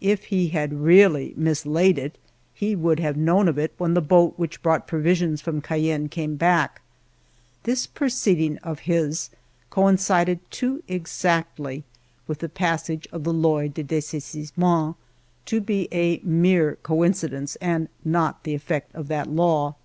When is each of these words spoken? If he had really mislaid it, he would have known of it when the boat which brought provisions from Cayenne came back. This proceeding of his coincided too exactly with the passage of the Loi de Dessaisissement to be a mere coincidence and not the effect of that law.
If 0.00 0.24
he 0.34 0.48
had 0.48 0.72
really 0.80 1.32
mislaid 1.36 1.96
it, 1.96 2.18
he 2.52 2.74
would 2.74 2.98
have 2.98 3.16
known 3.16 3.46
of 3.46 3.56
it 3.56 3.72
when 3.78 3.94
the 3.94 4.00
boat 4.00 4.34
which 4.36 4.60
brought 4.64 4.88
provisions 4.88 5.40
from 5.40 5.60
Cayenne 5.60 6.08
came 6.08 6.34
back. 6.34 6.82
This 7.62 7.86
proceeding 7.86 8.58
of 8.64 8.80
his 8.80 9.30
coincided 9.70 10.40
too 10.50 10.82
exactly 10.88 11.84
with 12.26 12.40
the 12.40 12.48
passage 12.48 13.06
of 13.12 13.22
the 13.22 13.32
Loi 13.32 13.68
de 13.68 13.84
Dessaisissement 13.84 14.96
to 15.46 15.60
be 15.60 15.86
a 15.92 16.18
mere 16.24 16.74
coincidence 16.82 17.54
and 17.60 17.88
not 18.04 18.42
the 18.42 18.54
effect 18.56 18.92
of 18.92 19.06
that 19.06 19.30
law. 19.30 19.76